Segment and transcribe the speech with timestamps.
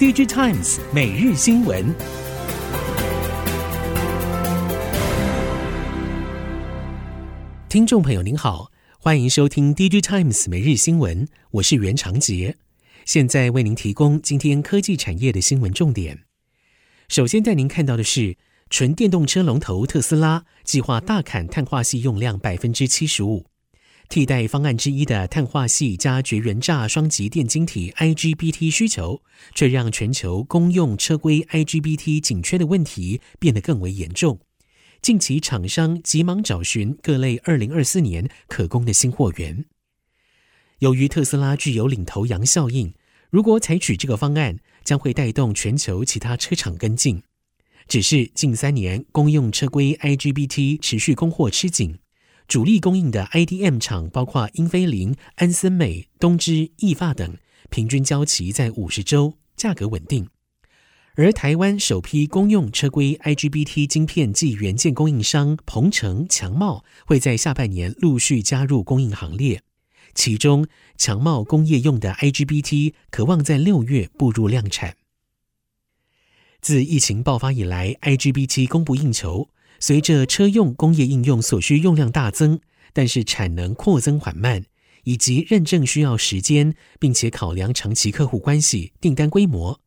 [0.00, 1.94] DG Times 每日新闻，
[7.68, 12.56] 听众朋友您好，欢迎收听 DG Times 每日新闻，我是袁长杰，
[13.04, 16.20] 现在为您提供今天科技产业的新闻重点。
[17.10, 18.38] 首先带您看到的是，
[18.70, 23.49] 纯电动车龙头特斯拉计划大砍碳化系用量百分之七十五。
[24.10, 29.22] 替代方案之一的碳化矽加绝缘栅双极电晶体 IGBT 需求，
[29.54, 34.40] 却让全球公用车规 IGBT 紧缺的问题变得更为严重。
[35.00, 39.64] 近期厂商急忙找寻各类二零二四年可供的新货源。
[40.80, 42.92] 由于特斯拉具有领头羊效应，
[43.30, 47.22] 如果采取这个方案，将会带动全球其他车厂跟进。
[47.86, 51.96] 只是近三年公用车规 IGBT 持续供货吃紧。
[52.50, 57.36] 主力供应的 IDM 厂包括英飞凌、安森美、东芝、意法等，
[57.70, 60.28] 平均交期在五十周，价格稳定。
[61.14, 69.62] 而台湾首批公用车规 IGBT 晶片及元件供应商鹏程、强茂会在下半年陆续加入供应行列，
[70.12, 70.66] 其中
[70.96, 74.96] 强茂工业用的 IGBT 可望在六月步入量产。
[76.60, 79.50] 自疫情爆发以来，IGBT 供不应求。
[79.80, 82.60] 随着车用工业应用所需用量大增，
[82.92, 84.66] 但是产能扩增缓慢，
[85.04, 89.80] 以及认证需要时间，并且考量长期客户关系、订单规模，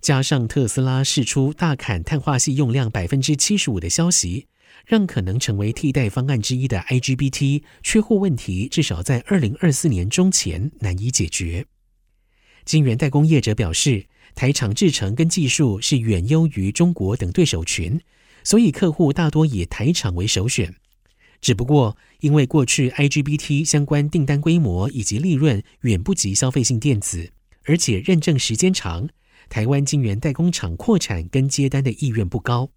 [0.00, 4.46] 加上特斯拉释出大砍碳化矽用量百分之七十五的消息，
[4.86, 11.66] 让可能成为替代方案之一的 IGBT 缺货问题，至少在二零二四年中前难以解决。
[12.64, 18.00] 晶圆代工业者表示，台厂制程跟技术是远优于中国等对手群。
[18.44, 20.74] 所以客户大多以台厂为首选，
[21.40, 27.32] 只不过因为过去 IGBT 相关订单规模以及利润远不及消费性电子，
[27.64, 29.08] 而且认证时间长，
[29.48, 32.70] 台湾晶圆代工厂扩产跟接单的意愿不高。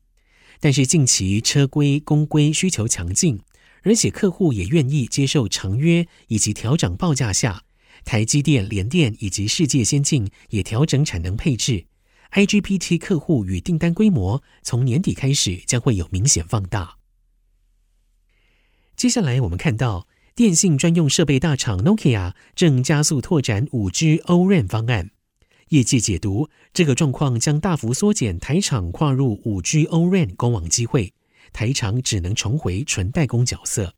[0.59, 3.39] 但是近期车规工规需求强劲，
[3.83, 7.61] 而且客户也愿意接受长约以及调涨报价下，
[8.05, 11.85] 台积电、联电以及世界先进也调整产能配置。
[12.33, 16.97] IGBT 客户与订单规模从年底开始将会有明显放大。
[18.95, 25.11] 接下来我们看到，电信专用设备大厂 Nokia 正加速拓展 5G O-RAN 方案。
[25.69, 31.13] 业界解读，这个状况将大幅缩减台厂跨入 5G O-RAN 公网机会，
[31.51, 33.93] 台厂只能重回纯代工角色。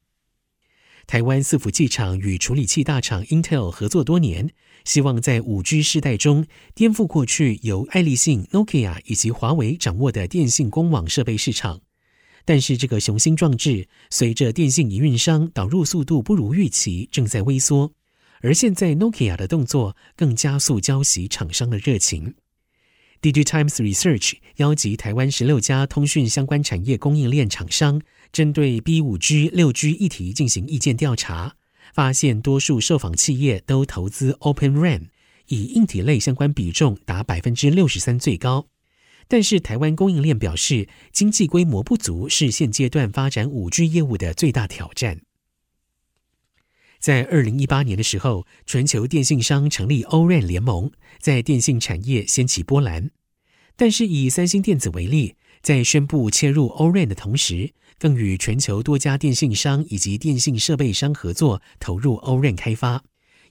[1.09, 4.51] 台湾伺服器厂与处理器大厂 Intel 合作多年，
[4.85, 11.81] 希望在 5G 世代中颠覆过去由爱立信、Nokia 以及华为掌握的电信公网设备市场。
[12.45, 17.91] 但是，这个雄心壮志随着电信营运商导入速度不如预期，正在微缩。
[18.41, 22.35] 而现在，Nokia 的动作更加速浇熄厂商的热情。
[23.21, 31.55] DigiTimes Research 邀集台湾十六家通讯相关产业供应链厂商，针对 B 五 G、六 G 议题进行意见调查，
[31.93, 35.07] 发现多数受访企业都投资 Open RAN，
[35.47, 38.67] 以硬体类相关比重达百分之六十三最高。
[39.27, 45.19] 但是台湾供应链表示，经济规模不足是现阶段发展五 G 业务的最大挑战。
[46.99, 53.11] 在二零一八年的时候，全球电信商成立 O-RAN 联盟，在电信产业掀起波澜。
[53.77, 63.03] 但是以三星电子为例，在宣布切入 O-RAN 的同时，更与全球多家电信商以及电信设备商合作，投入 O-RAN 开发。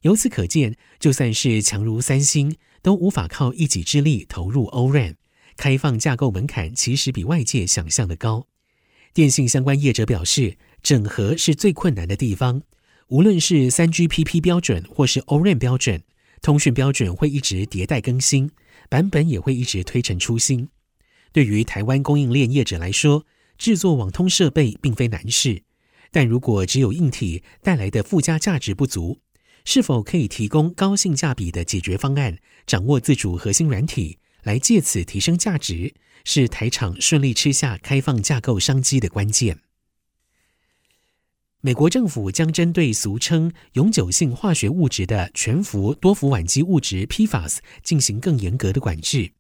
[0.03, 5.15] 由此可见，就算是强如三星，都无法靠一己之力投入 O-RAN。
[5.56, 8.47] 开放架构门槛其实比外界想象的高。
[9.15, 12.62] 电信相关业者表示，整合是最困难的地方。
[13.08, 16.02] 无论是 3GPP 标准或是 O-RAN 标准，
[16.42, 18.50] 通讯标准会一直迭代更新，
[18.91, 20.69] 版本也会一直推陈出新。
[21.32, 23.24] 对于台湾供应链业者来说，
[23.56, 25.62] 制作网通设备并非难事，
[26.10, 29.18] 但如果只有硬体带来的附加价值不足，
[29.64, 32.36] 是否可以提供高性价比的解决方案，
[32.66, 35.94] 掌握自主核心软体，来借此提升价值，
[36.24, 39.59] 是台厂顺利吃下开放架构商机的关键。
[41.60, 49.33] 美国政府将针对俗称永久性化学物质的全氟多氟烷基物质 PFAS 进行更严格的管制。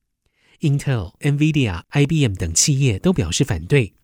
[0.60, 3.94] Intel、NVIDIA、IBM 等企业都表示反对。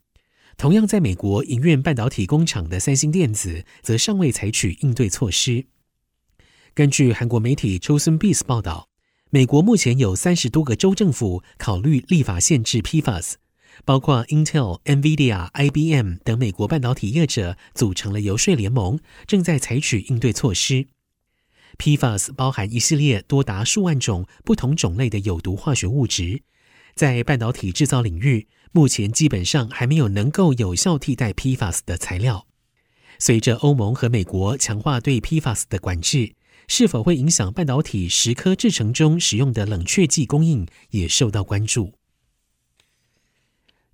[0.55, 5.65] 同样在美国营运半导体工厂的三星电子则尚未采取应对措施。
[6.73, 8.87] 根据韩国媒体 Chosun Biz 报道，
[9.29, 13.33] 美国目前有三十多个州政府考虑立法限制 PFAS。
[13.83, 20.87] 包括 Intel、NVIDIA、IBM 等美国半导体业者组成了游说联盟，正在采取应对措施。
[21.77, 26.43] PFAS 包含一系列多达数万种不同种类的有毒化学物质，
[26.95, 32.47] 在半导体制造领域，目前基本上还没有能够有效替代 PFAS 的材料。
[33.19, 36.35] 随着欧盟和美国强化对 PFAS 的管制，
[36.67, 41.93] 是否会影响半导体蚀刻制程中使用的冷却剂供应，也受到关注。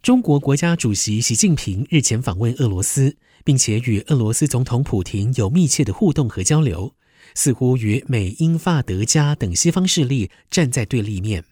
[0.01, 6.95] 中国国家主席习近平日前访问俄罗斯，并且与俄罗斯总统普亭有密切的互动和交流。
[7.35, 11.45] 似乎与美、英、法、德、加等西方势力站在对立面。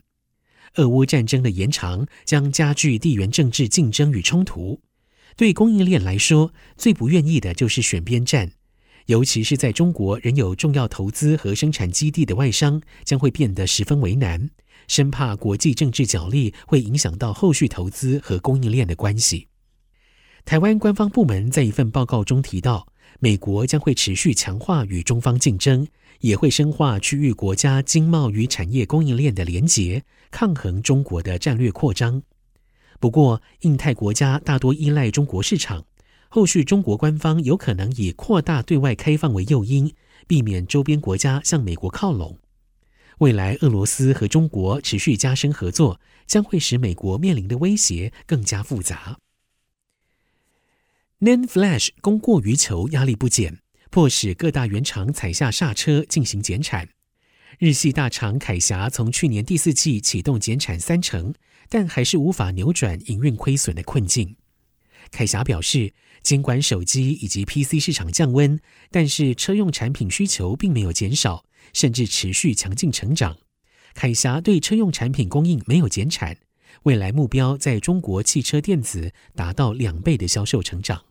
[0.77, 4.81] 俄乌战争的延长将加剧地缘政治竞争与冲突。
[5.35, 8.53] 对供应链来说，最不愿意的就是选边站，
[9.05, 14.49] 尤其是在中国仍有重要投资和生产基地的外商，将会变得十分为难，
[14.89, 19.47] 生怕国际政治角力会影响到后续投资和供应链的关系。
[20.43, 22.87] 台湾官方部门在一份报告中提到，
[23.19, 25.87] 美国将会持续强化与中方竞争，
[26.21, 32.23] 也会深化区域国家经贸与产业供应链的连结，抗衡中国的战略扩张。
[32.99, 35.85] 不过，印太国家大多依赖中国市场，
[36.29, 39.93] 后续中国官方有可能以扩大对外开放为诱因，
[40.25, 42.39] 避免周边国家向美国靠拢。
[43.19, 49.19] 未来，俄罗斯和中国持续加深合作，将会使美国面临的威胁更加复杂。
[51.19, 56.87] NAND Flash 供过于求，压力不减，迫使各大原厂踩下刹车进行减产。
[57.57, 61.33] 日系大厂凯霞从去年第四季启动减产三成，
[61.67, 64.37] 但还是无法扭转营运亏损的困境。
[65.11, 65.91] 凯霞表示，
[66.23, 68.57] 尽管手机以及 PC 市场降温，
[68.89, 71.43] 但是车用产品需求并没有减少，
[71.73, 73.37] 甚至持续强劲成长。
[73.93, 76.37] 凯霞对车用产品供应没有减产，
[76.83, 81.03] 未来目标在中国汽车电子达到两倍的销售成长。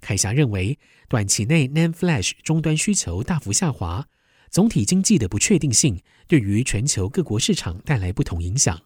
[0.00, 0.78] 凯霞认为，
[1.08, 4.08] 短期内 NAND Flash 终端需求大幅下滑，
[4.50, 8.80] 总体经济的不确定性对于全球各国市场带来不同影响。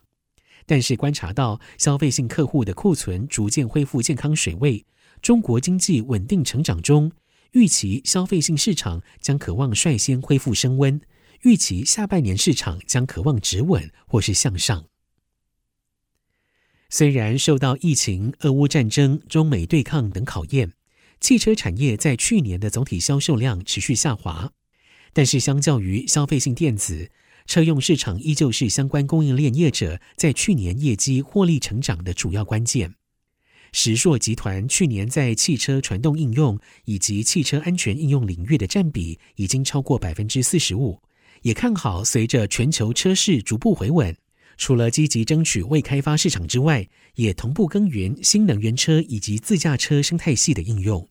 [0.66, 4.84] 但是观察到消费性客户的库存逐渐恢复健康水位，
[5.22, 7.12] 中国经济稳定成长中，
[7.52, 11.00] 预期消费性市场将可望率先恢复升温，
[11.42, 14.86] 预期下半年市场将可望止稳或是向上。
[16.88, 20.72] 虽然受到疫情、俄乌战争、中美对抗等考验。
[21.18, 24.52] 汽车产业在去年的总体销售量持续下滑，
[25.14, 27.10] 但是相较于消费性电子，
[27.46, 32.96] 车用市场依旧是相关供应链业者在去年业绩获利成长的主要关键。
[33.72, 41.00] 石硕集团去年在汽车传动应用以及汽车安全应用领域的占比已经超过百分之四十五，
[41.42, 44.16] 也看好随着全球车市逐步回稳，
[44.56, 51.06] 除了积极争取未开发市场之外，也同步耕耘新能源车以及自驾车生态系的应用。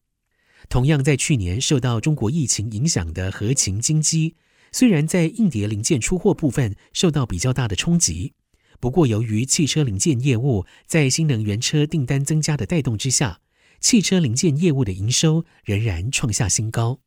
[0.67, 4.35] 同样在去年受到中国疫情影响的合情精机，
[4.71, 8.33] 虽然在硬碟零件出货部分受到比较大的冲击，
[8.79, 13.41] 不过由于汽车零件业务在新能源车订单增加的带动之下，
[13.79, 16.99] 汽车零件业务的营收仍然创下新高。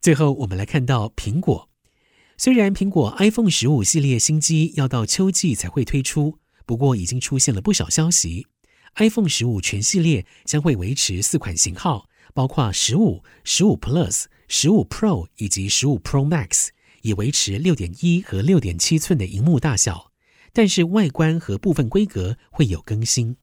[0.00, 1.68] 最后，我们来看到苹果。
[2.36, 8.48] 虽然苹果 iPhone 十五系列新机要到秋季才会推出，不过已经出现了不少消息。
[8.96, 16.70] iPhone 十五全系列将会维持四款型号，包括十五、十五 Plus、十五 Pro 以及十五 Pro Max，
[17.02, 20.10] 以维持六点一和六点七寸的荧幕大小，
[20.52, 23.36] 但是外观和部分规格会有更新。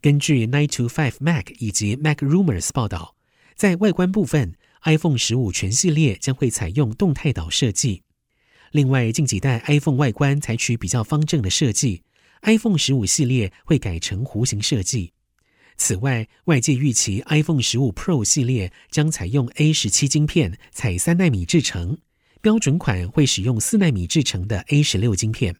[0.00, 3.16] 根据 Nine to Five Mac 以及 Mac Rumors 报道，
[3.56, 8.02] 在外观部分，iPhone 十五全系列将会采用动态岛设计。
[8.70, 12.02] 另外，近几代 iPhone 外观采取比较方正的设计
[12.42, 15.12] ，iPhone 十五系列会改成弧形设计。
[15.76, 21.96] 此外，外界预期 iPhone 十五 Pro 系列将采用 A 十七晶片，采三纳米制程；
[22.40, 25.56] 标准款会使用四纳米制成的 A 十六晶片。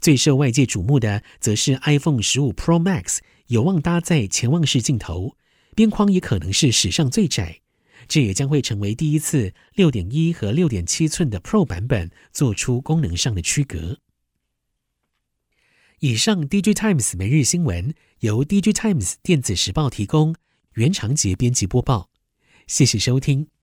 [0.00, 5.36] 最受外界瞩目的，则是 iPhone 十五 Pro Max 有望搭载潜望式镜头，
[5.74, 7.60] 边框也可能是史上最窄。
[8.08, 13.98] 这也将会成为第一次，六点一和六点七寸的 Pro 版本做出功能上的区隔。
[15.98, 20.34] 以上 DigiTimes 每日新闻由 DigiTimes 电子时报提供，
[20.72, 22.08] 袁长杰编辑播报，
[22.66, 23.50] 谢谢收听。